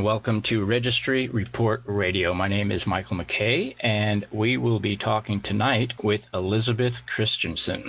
[0.00, 2.32] and welcome to Registry Report Radio.
[2.32, 7.84] My name is Michael McKay, and we will be talking tonight with Elizabeth Christensen.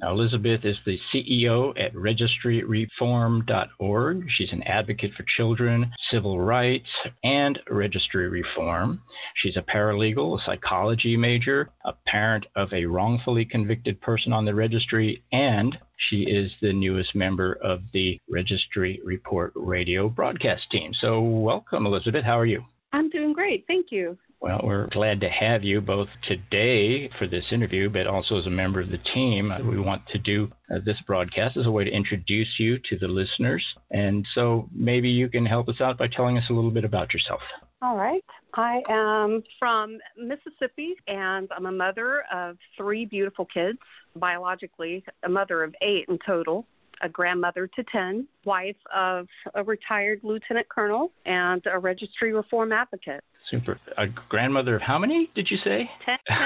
[0.00, 4.26] Now, Elizabeth is the CEO at registryreform.org.
[4.28, 6.86] She's an advocate for children, civil rights,
[7.24, 9.02] and registry reform.
[9.42, 14.54] She's a paralegal, a psychology major, a parent of a wrongfully convicted person on the
[14.54, 15.76] registry, and
[16.08, 20.92] she is the newest member of the Registry Report radio broadcast team.
[21.00, 22.24] So, welcome, Elizabeth.
[22.24, 22.64] How are you?
[22.92, 23.64] I'm doing great.
[23.66, 24.16] Thank you.
[24.40, 28.50] Well, we're glad to have you both today for this interview, but also as a
[28.50, 29.50] member of the team.
[29.68, 33.08] We want to do uh, this broadcast as a way to introduce you to the
[33.08, 33.64] listeners.
[33.90, 37.14] And so maybe you can help us out by telling us a little bit about
[37.14, 37.40] yourself.
[37.82, 38.24] All right.
[38.54, 43.78] I am from Mississippi and I'm a mother of three beautiful kids,
[44.16, 46.66] biologically, a mother of eight in total,
[47.02, 53.22] a grandmother to 10, wife of a retired lieutenant colonel, and a registry reform advocate.
[53.50, 53.78] Super.
[53.98, 55.88] A grandmother of how many did you say?
[56.04, 56.18] Ten.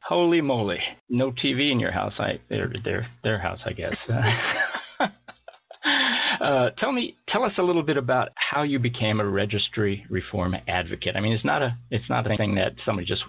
[0.00, 0.80] Holy moly!
[1.08, 2.14] No TV in your house.
[2.18, 3.94] I their their their house, I guess.
[6.40, 10.54] Uh, tell me, tell us a little bit about how you became a registry reform
[10.68, 11.16] advocate.
[11.16, 13.24] I mean, it's not a, it's not a thing that somebody just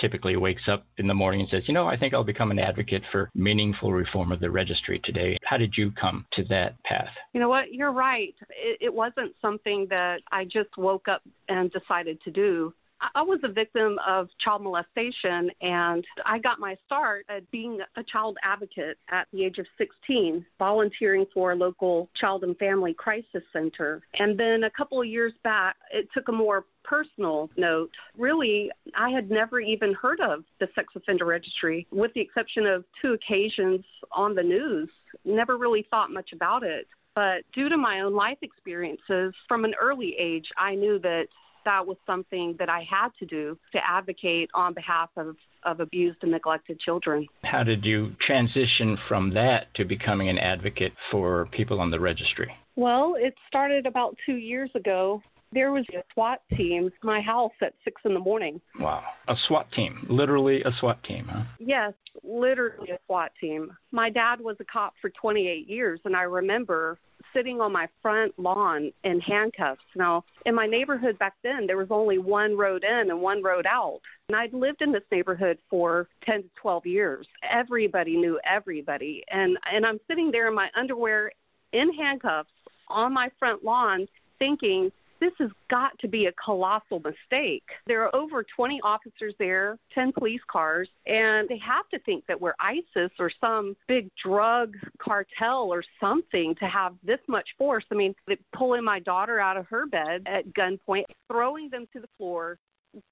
[0.00, 2.58] typically wakes up in the morning and says, you know, I think I'll become an
[2.58, 5.36] advocate for meaningful reform of the registry today.
[5.44, 7.10] How did you come to that path?
[7.32, 7.72] You know what?
[7.72, 8.34] You're right.
[8.50, 12.72] It, it wasn't something that I just woke up and decided to do.
[13.14, 18.02] I was a victim of child molestation, and I got my start at being a
[18.04, 23.42] child advocate at the age of 16, volunteering for a local child and family crisis
[23.52, 24.02] center.
[24.18, 27.90] And then a couple of years back, it took a more personal note.
[28.16, 32.84] Really, I had never even heard of the sex offender registry, with the exception of
[33.00, 34.88] two occasions on the news.
[35.24, 36.86] Never really thought much about it.
[37.14, 41.26] But due to my own life experiences from an early age, I knew that
[41.64, 46.18] that was something that I had to do to advocate on behalf of, of abused
[46.22, 47.26] and neglected children.
[47.42, 52.54] How did you transition from that to becoming an advocate for people on the registry?
[52.76, 55.22] Well, it started about two years ago.
[55.52, 58.60] There was a SWAT team at my house at six in the morning.
[58.80, 59.04] Wow.
[59.28, 61.44] A SWAT team, literally a SWAT team, huh?
[61.60, 61.92] Yes,
[62.24, 63.70] literally a SWAT team.
[63.92, 66.98] My dad was a cop for 28 years, and I remember
[67.34, 69.82] sitting on my front lawn in handcuffs.
[69.94, 73.66] Now, in my neighborhood back then, there was only one road in and one road
[73.66, 74.00] out.
[74.28, 77.26] And I'd lived in this neighborhood for 10 to 12 years.
[77.50, 79.24] Everybody knew everybody.
[79.30, 81.32] And, and I'm sitting there in my underwear
[81.72, 82.48] in handcuffs
[82.88, 84.06] on my front lawn
[84.38, 84.90] thinking,
[85.24, 87.64] this has got to be a colossal mistake.
[87.86, 92.38] There are over 20 officers there, 10 police cars, and they have to think that
[92.38, 97.84] we're ISIS or some big drug cartel or something to have this much force.
[97.90, 98.14] I mean,
[98.54, 102.58] pulling my daughter out of her bed at gunpoint, throwing them to the floor,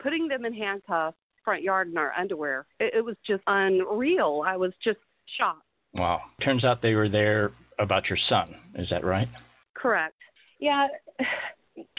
[0.02, 2.66] putting them in handcuffs, front yard in our underwear.
[2.78, 4.42] It, it was just unreal.
[4.46, 4.98] I was just
[5.38, 5.64] shocked.
[5.94, 6.20] Wow.
[6.44, 8.54] Turns out they were there about your son.
[8.74, 9.28] Is that right?
[9.74, 10.14] Correct.
[10.60, 10.88] Yeah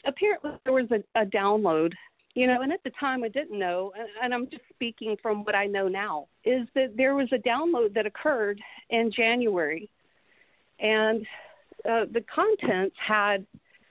[0.06, 1.94] apparently there was a, a download
[2.36, 5.44] you know, and at the time I didn't know, and, and I'm just speaking from
[5.44, 9.88] what I know now, is that there was a download that occurred in January,
[10.80, 11.26] and
[11.88, 13.46] uh, the contents had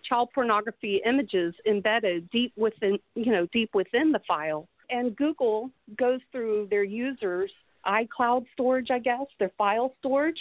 [0.09, 4.66] child pornography images embedded deep within, you know, deep within the file.
[4.91, 7.50] And Google goes through their users'
[7.87, 10.41] iCloud storage, I guess, their file storage,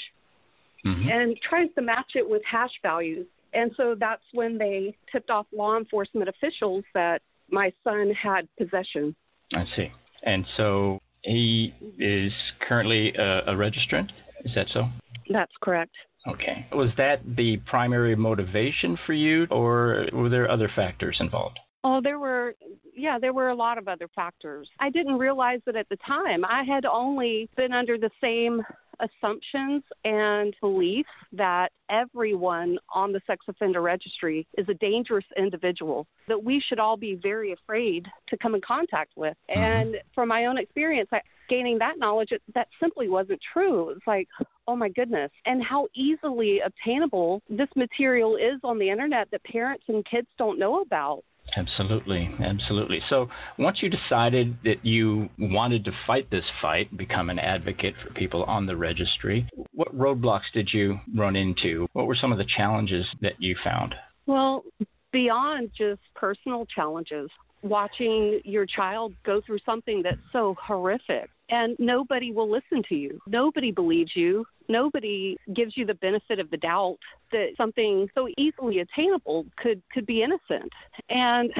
[0.83, 1.07] mm-hmm.
[1.07, 5.45] and tries to match it with hash values and so that's when they tipped off
[5.51, 9.15] law enforcement officials that my son had possession.
[9.53, 9.91] I see.
[10.23, 12.31] And so he is
[12.67, 14.09] currently a, a registrant?
[14.45, 14.87] Is that so?
[15.29, 15.91] That's correct.
[16.27, 16.67] Okay.
[16.71, 21.59] Was that the primary motivation for you, or were there other factors involved?
[21.83, 22.53] Oh, there were,
[22.95, 24.69] yeah, there were a lot of other factors.
[24.79, 26.45] I didn't realize it at the time.
[26.45, 28.61] I had only been under the same
[29.01, 36.41] assumptions and beliefs that everyone on the sex offender registry is a dangerous individual that
[36.41, 39.35] we should all be very afraid to come in contact with.
[39.49, 39.59] Mm-hmm.
[39.59, 43.89] And from my own experience, I, gaining that knowledge, that simply wasn't true.
[43.89, 44.27] It's like,
[44.67, 49.83] oh my goodness, and how easily obtainable this material is on the internet that parents
[49.87, 51.23] and kids don't know about.
[51.57, 53.01] Absolutely, absolutely.
[53.09, 53.27] So
[53.57, 58.43] once you decided that you wanted to fight this fight, become an advocate for people
[58.43, 61.87] on the registry, what roadblocks did you run into?
[61.93, 63.95] What were some of the challenges that you found?
[64.25, 64.63] Well,
[65.11, 67.29] beyond just personal challenges,
[67.63, 73.19] watching your child go through something that's so horrific and nobody will listen to you.
[73.27, 74.45] Nobody believes you.
[74.69, 76.97] Nobody gives you the benefit of the doubt
[77.31, 80.71] that something so easily attainable could could be innocent.
[81.09, 81.51] And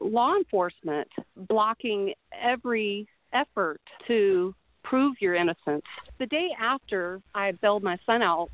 [0.00, 1.08] law enforcement
[1.48, 4.54] blocking every effort to
[4.84, 5.84] prove your innocence.
[6.18, 8.48] The day after I bailed my son out,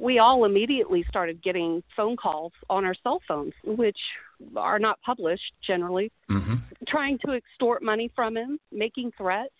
[0.00, 3.98] we all immediately started getting phone calls on our cell phones, which
[4.56, 6.54] are not published generally, mm-hmm.
[6.86, 9.52] trying to extort money from him, making threats,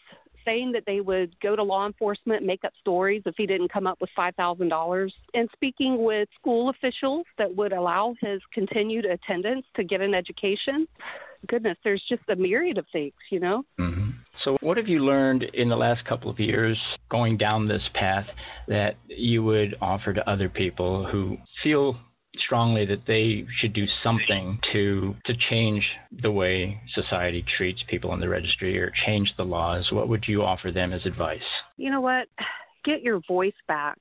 [0.45, 3.87] saying that they would go to law enforcement, make up stories if he didn't come
[3.87, 9.85] up with $5,000, and speaking with school officials that would allow his continued attendance to
[9.85, 10.87] get an education.
[11.49, 13.65] Goodness, there's just a myriad of things, you know?
[13.79, 14.11] Mm-hmm.
[14.45, 16.79] So, what have you learned in the last couple of years
[17.09, 18.27] going down this path
[18.67, 21.97] that you would offer to other people who feel
[22.39, 25.85] strongly that they should do something to to change
[26.23, 30.43] the way society treats people in the registry or change the laws, what would you
[30.43, 31.41] offer them as advice?
[31.77, 32.29] You know what?
[32.85, 33.99] Get your voice back.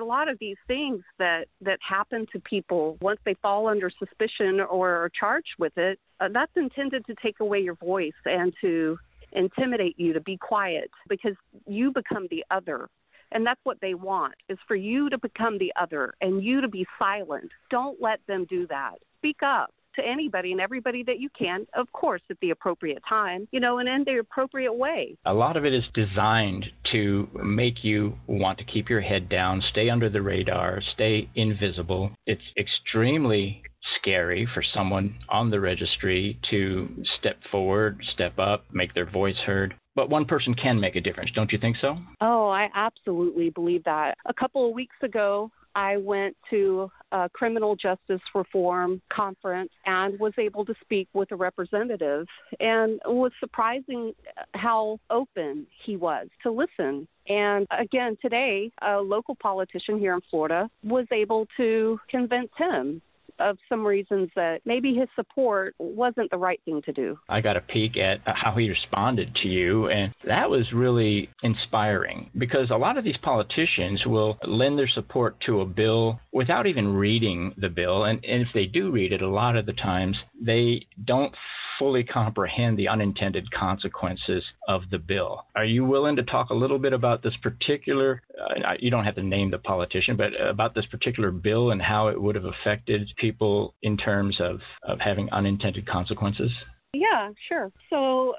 [0.00, 4.60] A lot of these things that that happen to people once they fall under suspicion
[4.60, 8.98] or are charged with it, uh, that's intended to take away your voice and to
[9.32, 11.34] intimidate you to be quiet because
[11.66, 12.88] you become the other
[13.32, 16.68] and that's what they want is for you to become the other and you to
[16.68, 17.50] be silent.
[17.70, 18.94] Don't let them do that.
[19.18, 23.48] Speak up to anybody and everybody that you can, of course, at the appropriate time,
[23.52, 25.16] you know, and in the appropriate way.
[25.24, 29.62] A lot of it is designed to make you want to keep your head down,
[29.70, 32.10] stay under the radar, stay invisible.
[32.26, 33.62] It's extremely
[33.98, 36.88] scary for someone on the registry to
[37.18, 39.74] step forward, step up, make their voice heard.
[39.94, 41.96] But one person can make a difference, don't you think so?
[42.20, 44.16] Oh, I absolutely believe that.
[44.26, 50.32] A couple of weeks ago, I went to a criminal justice reform conference and was
[50.38, 52.26] able to speak with a representative
[52.60, 54.14] and it was surprising
[54.54, 57.08] how open he was to listen.
[57.28, 63.00] And again, today, a local politician here in Florida was able to convince him
[63.38, 67.18] of some reasons that maybe his support wasn't the right thing to do.
[67.28, 72.30] I got a peek at how he responded to you, and that was really inspiring
[72.38, 76.94] because a lot of these politicians will lend their support to a bill without even
[76.94, 78.04] reading the bill.
[78.04, 81.34] And, and if they do read it, a lot of the times they don't
[81.78, 85.44] fully comprehend the unintended consequences of the bill.
[85.56, 89.16] Are you willing to talk a little bit about this particular, uh, you don't have
[89.16, 93.10] to name the politician, but about this particular bill and how it would have affected
[93.24, 96.50] people in terms of, of having unintended consequences?
[96.92, 97.72] Yeah, sure.
[97.88, 98.34] So,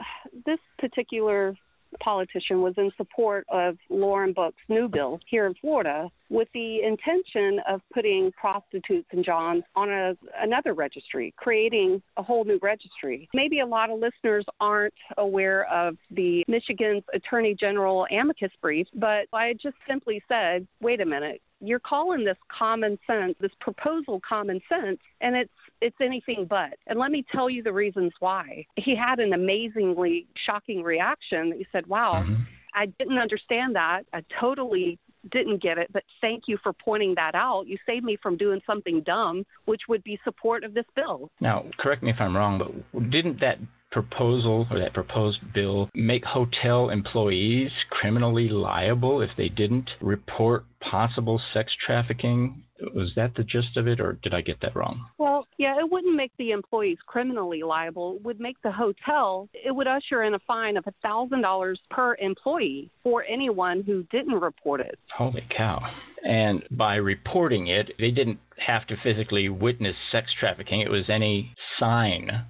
[0.46, 1.56] this particular
[2.00, 7.60] politician was in support of Lauren Book's new bill here in Florida with the intention
[7.68, 13.30] of putting prostitutes and Johns on a, another registry, creating a whole new registry.
[13.34, 19.28] Maybe a lot of listeners aren't aware of the Michigan's Attorney General amicus brief, but
[19.34, 24.62] I just simply said, wait a minute, you're calling this common sense, this proposal common
[24.70, 25.52] sense, and it's
[25.82, 26.74] it's anything but.
[26.88, 28.66] And let me tell you the reasons why.
[28.76, 31.54] He had an amazingly shocking reaction.
[31.58, 32.44] He said, "Wow, mm-hmm.
[32.74, 34.04] I didn't understand that.
[34.14, 35.00] I totally
[35.32, 37.68] didn't get it, but thank you for pointing that out.
[37.68, 41.32] You saved me from doing something dumb, which would be support of this bill.
[41.40, 43.58] Now, correct me if I'm wrong, but didn't that
[43.96, 51.42] proposal or that proposed bill make hotel employees criminally liable if they didn't report possible
[51.54, 52.62] sex trafficking?
[52.94, 55.06] Was that the gist of it, or did I get that wrong?
[55.18, 58.18] Well, yeah, it wouldn't make the employees criminally liable.
[58.18, 62.90] It would make the hotel, it would usher in a fine of $1,000 per employee
[63.02, 65.00] for anyone who didn't report it.
[65.16, 65.82] Holy cow.
[66.26, 70.82] And by reporting it, they didn't have to physically witness sex trafficking.
[70.82, 72.46] It was any sign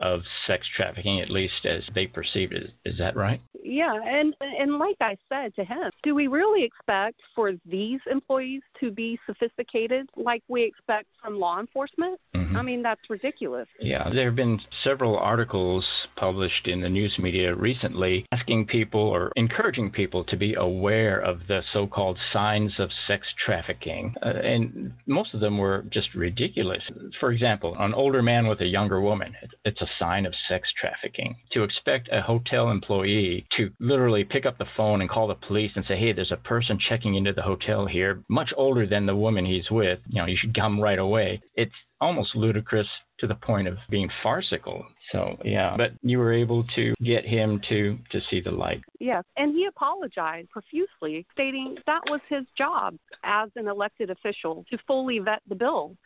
[0.00, 2.72] of sex trafficking, at least as they perceived it.
[2.84, 3.40] Is that right?
[3.66, 8.62] Yeah, and and like I said to him, do we really expect for these employees
[8.80, 12.20] to be sophisticated like we expect from law enforcement?
[12.34, 12.56] Mm-hmm.
[12.56, 13.66] I mean, that's ridiculous.
[13.80, 15.84] Yeah, there have been several articles
[16.16, 21.40] published in the news media recently asking people or encouraging people to be aware of
[21.48, 26.82] the so-called signs of sex trafficking, uh, and most of them were just ridiculous.
[27.18, 31.36] For example, an older man with a younger woman, it's a sign of sex trafficking.
[31.52, 35.72] To expect a hotel employee to literally pick up the phone and call the police
[35.74, 39.16] and say, hey, there's a person checking into the hotel here, much older than the
[39.16, 41.40] woman he's with, you know, you should come right away.
[41.54, 44.84] It's almost ludicrous to the point of being farcical.
[45.12, 48.82] So yeah, but you were able to get him to to see the light.
[49.00, 54.78] Yes, and he apologized profusely, stating that was his job as an elected official to
[54.86, 55.96] fully vet the bill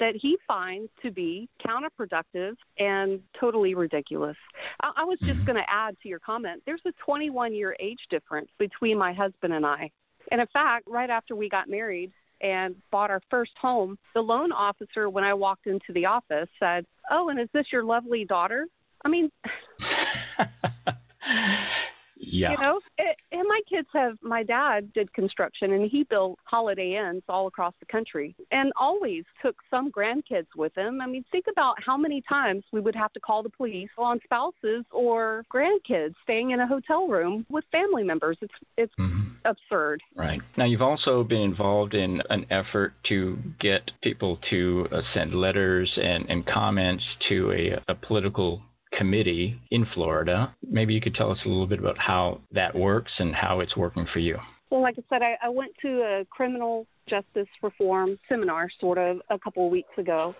[0.00, 4.36] that he finds to be counterproductive and totally ridiculous.
[4.82, 5.44] I, I was just mm-hmm.
[5.44, 9.52] going to add to your comment there's a 21 year age difference between my husband
[9.52, 9.90] and I.
[10.30, 14.52] And in fact, right after we got married, and bought our first home, the loan
[14.52, 18.66] officer, when I walked into the office, said, Oh, and is this your lovely daughter?
[19.04, 19.30] I mean,
[22.20, 22.52] Yeah.
[22.52, 26.96] You know, it, and my kids have, my dad did construction and he built holiday
[26.96, 31.00] inns all across the country and always took some grandkids with him.
[31.00, 34.20] I mean, think about how many times we would have to call the police on
[34.24, 38.36] spouses or grandkids staying in a hotel room with family members.
[38.40, 39.30] It's, it's mm-hmm.
[39.44, 40.02] absurd.
[40.16, 40.40] Right.
[40.56, 45.90] Now, you've also been involved in an effort to get people to uh, send letters
[45.96, 50.54] and, and comments to a, a political committee in Florida.
[50.62, 53.76] Maybe you could tell us a little bit about how that works and how it's
[53.76, 54.36] working for you.
[54.70, 59.18] Well, like I said, I, I went to a criminal justice reform seminar sort of
[59.30, 60.34] a couple of weeks ago.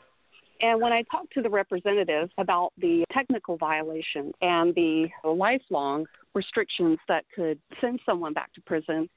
[0.61, 6.99] And when I talked to the representative about the technical violation and the lifelong restrictions
[7.09, 9.09] that could send someone back to prison,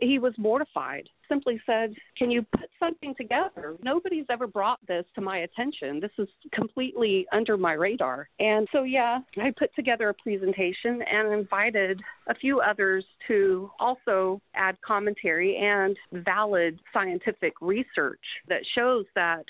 [0.00, 1.08] he was mortified.
[1.28, 3.76] Simply said, Can you put something together?
[3.82, 6.00] Nobody's ever brought this to my attention.
[6.00, 8.28] This is completely under my radar.
[8.40, 14.40] And so, yeah, I put together a presentation and invited a few others to also
[14.54, 19.44] add commentary and valid scientific research that shows that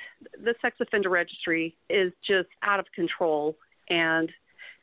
[0.45, 3.57] the sex offender registry is just out of control
[3.88, 4.30] and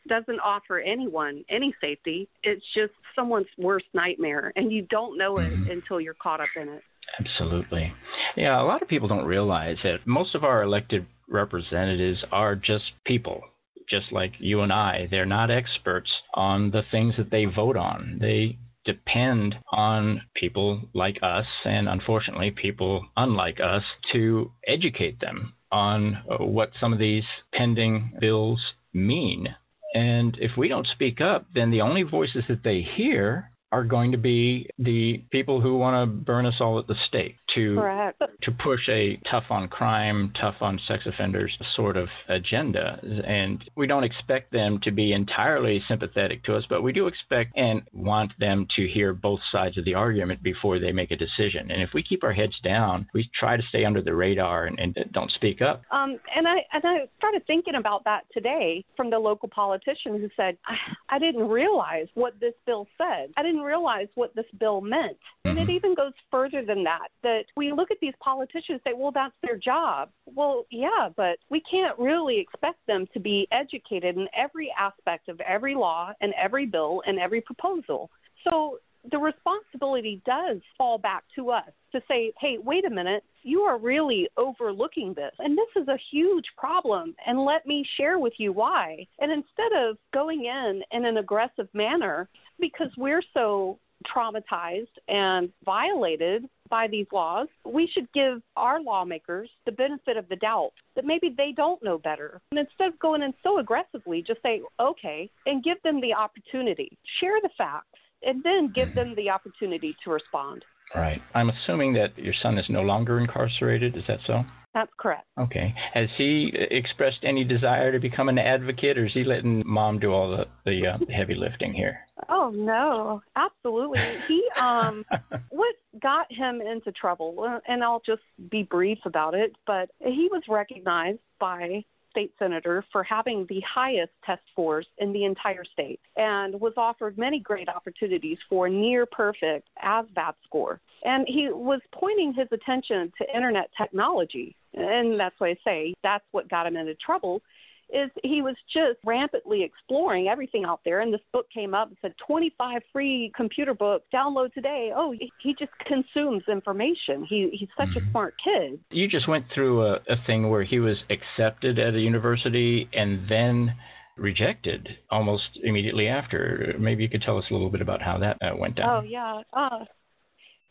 [0.07, 2.27] doesn't offer anyone any safety.
[2.43, 5.71] It's just someone's worst nightmare, and you don't know it mm-hmm.
[5.71, 6.83] until you're caught up in it.
[7.19, 7.93] Absolutely.
[8.35, 12.83] Yeah, a lot of people don't realize that most of our elected representatives are just
[13.05, 13.41] people,
[13.89, 15.07] just like you and I.
[15.09, 18.17] They're not experts on the things that they vote on.
[18.19, 23.83] They depend on people like us and unfortunately people unlike us
[24.13, 28.61] to educate them on what some of these pending bills
[28.93, 29.53] mean
[29.97, 34.11] and if we don't speak up, then the only voices that they hear are going
[34.11, 38.21] to be the people who want to burn us all at the stake to Correct.
[38.41, 42.99] to push a tough on crime, tough on sex offenders sort of agenda.
[43.25, 47.53] And we don't expect them to be entirely sympathetic to us, but we do expect
[47.55, 51.71] and want them to hear both sides of the argument before they make a decision.
[51.71, 54.79] And if we keep our heads down, we try to stay under the radar and,
[54.79, 55.83] and don't speak up.
[55.91, 60.29] Um, and I and I started thinking about that today from the local politician who
[60.35, 60.75] said, I,
[61.15, 63.31] I didn't realize what this bill said.
[63.37, 65.17] I didn't realize what this bill meant.
[65.45, 65.71] And it mm-hmm.
[65.71, 67.07] even goes further than that.
[67.37, 70.09] That we look at these politicians and say, well, that's their job.
[70.25, 75.39] Well, yeah, but we can't really expect them to be educated in every aspect of
[75.41, 78.09] every law and every bill and every proposal.
[78.43, 78.79] So
[79.11, 83.77] the responsibility does fall back to us to say, hey, wait a minute, you are
[83.77, 85.31] really overlooking this.
[85.39, 87.15] And this is a huge problem.
[87.25, 89.05] And let me share with you why.
[89.19, 92.27] And instead of going in in an aggressive manner,
[92.59, 99.71] because we're so traumatized and violated by these laws, we should give our lawmakers the
[99.71, 102.41] benefit of the doubt that maybe they don't know better.
[102.51, 106.97] And instead of going in so aggressively, just say, okay, and give them the opportunity.
[107.19, 110.63] Share the facts and then give them the opportunity to respond.
[110.95, 111.21] Right.
[111.35, 113.95] I'm assuming that your son is no longer incarcerated.
[113.97, 114.43] Is that so?
[114.73, 115.25] That's correct.
[115.39, 115.73] Okay.
[115.93, 120.13] Has he expressed any desire to become an advocate, or is he letting mom do
[120.13, 122.06] all the the uh, heavy lifting here?
[122.29, 123.99] Oh no, absolutely.
[124.27, 125.05] He um,
[125.49, 129.55] what got him into trouble, and I'll just be brief about it.
[129.65, 131.83] But he was recognized by
[132.17, 137.15] state senator for having the highest test scores in the entire state and was offered
[137.15, 140.79] many great opportunities for near perfect ASVAB score.
[141.03, 144.55] And he was pointing his attention to internet technology.
[144.73, 147.41] And that's why I say that's what got him into trouble
[147.89, 151.01] is he was just rampantly exploring everything out there.
[151.01, 154.91] And this book came up and said 25 free computer books, download today.
[154.95, 157.25] Oh, he just consumes information.
[157.29, 158.11] He, he's such a mm-hmm.
[158.11, 158.79] smart kid.
[158.91, 163.27] You just went through a, a thing where he was accepted at a university and
[163.29, 163.73] then
[164.17, 166.75] rejected almost immediately after.
[166.79, 168.89] Maybe you could tell us a little bit about how that uh, went down.
[168.89, 169.41] Oh, yeah.
[169.53, 169.85] Uh,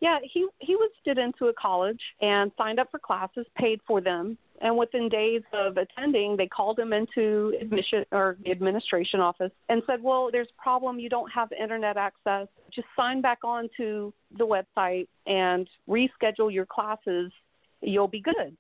[0.01, 4.01] yeah, he he was stood into a college and signed up for classes, paid for
[4.03, 9.53] them, and within days of attending, they called him into admission or the administration office
[9.69, 10.99] and said, "Well, there's a problem.
[10.99, 12.49] You don't have internet access.
[12.71, 17.33] Just sign back on to the website and reschedule your classes.
[17.81, 18.57] You'll be good."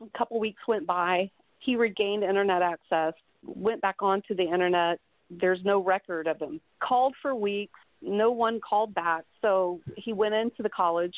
[0.00, 1.30] A couple weeks went by.
[1.58, 5.00] He regained internet access, went back onto the internet.
[5.30, 6.60] There's no record of him.
[6.80, 7.80] Called for weeks.
[8.02, 9.24] No one called back.
[9.40, 11.16] So he went into the college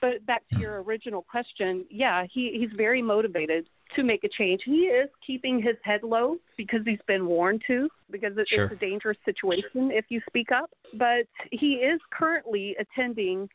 [0.00, 4.62] But back to your original question, yeah, he, he's very motivated to make a change.
[4.64, 8.66] He is keeping his head low because he's been warned to, because it, sure.
[8.66, 10.70] it's a dangerous situation if you speak up.
[10.94, 13.48] But he is currently attending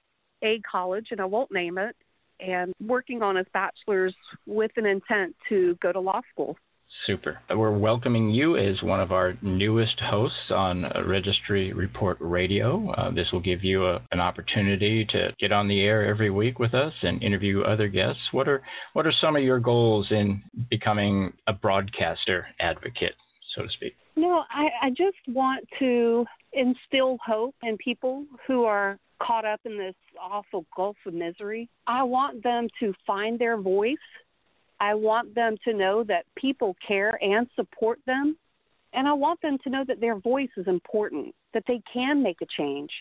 [0.43, 1.95] a college, and I won't name it,
[2.39, 6.57] and working on his bachelor's with an intent to go to law school.
[7.05, 7.39] Super.
[7.49, 12.91] We're welcoming you as one of our newest hosts on Registry Report Radio.
[12.91, 16.59] Uh, this will give you a, an opportunity to get on the air every week
[16.59, 18.21] with us and interview other guests.
[18.31, 18.61] What are
[18.93, 23.15] what are some of your goals in becoming a broadcaster advocate,
[23.53, 23.95] so to speak?
[24.15, 29.77] No, I, I just want to instill hope in people who are caught up in
[29.77, 31.69] this awful gulf of misery.
[31.87, 33.95] I want them to find their voice
[34.79, 38.37] I want them to know that people care and support them.
[38.93, 42.41] And I want them to know that their voice is important, that they can make
[42.41, 42.91] a change.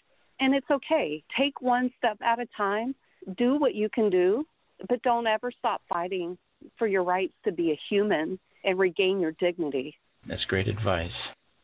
[0.40, 1.22] And it's okay.
[1.36, 2.94] Take one step at a time,
[3.36, 4.44] do what you can do,
[4.88, 6.38] but don't ever stop fighting
[6.78, 9.96] for your rights to be a human and regain your dignity.
[10.26, 11.10] That's great advice.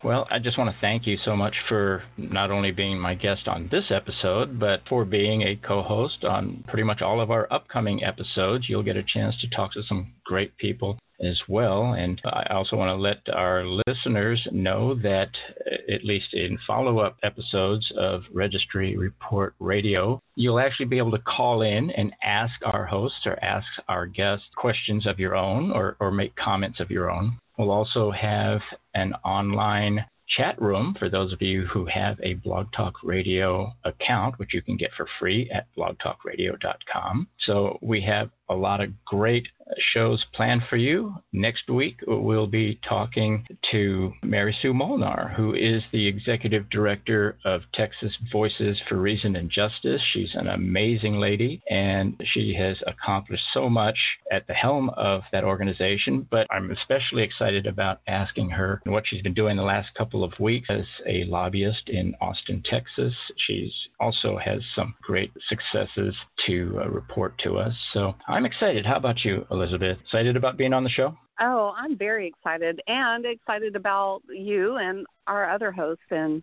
[0.04, 3.48] Well, I just want to thank you so much for not only being my guest
[3.48, 7.52] on this episode, but for being a co host on pretty much all of our
[7.52, 8.68] upcoming episodes.
[8.68, 11.94] You'll get a chance to talk to some great people as well.
[11.94, 15.30] And I also want to let our listeners know that,
[15.66, 21.10] uh, at least in follow up episodes of Registry Report Radio, you'll actually be able
[21.10, 25.72] to call in and ask our hosts or ask our guests questions of your own
[25.72, 27.36] or, or make comments of your own.
[27.58, 28.60] We'll also have
[28.94, 34.38] an online chat room for those of you who have a Blog Talk Radio account,
[34.38, 37.28] which you can get for free at blogtalkradio.com.
[37.40, 39.48] So we have a lot of great
[39.92, 41.14] shows planned for you.
[41.32, 47.62] Next week, we'll be talking to Mary Sue Molnar, who is the executive director of
[47.74, 50.00] Texas Voices for Reason and Justice.
[50.12, 53.98] She's an amazing lady, and she has accomplished so much
[54.32, 56.26] at the helm of that organization.
[56.30, 60.32] But I'm especially excited about asking her what she's been doing the last couple of
[60.40, 63.14] weeks as a lobbyist in Austin, Texas.
[63.46, 66.14] She's also has some great successes
[66.46, 67.74] to uh, report to us.
[67.92, 68.86] So I'm excited.
[68.86, 69.98] How about you, Elizabeth.
[70.04, 71.16] Excited about being on the show?
[71.40, 76.42] Oh, I'm very excited and excited about you and our other hosts and